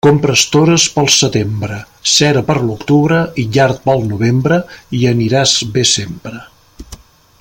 [0.05, 1.75] Compra estores pel setembre,
[2.13, 4.59] cera per l'octubre i llard pel novembre
[5.01, 6.43] i aniràs bé sempre.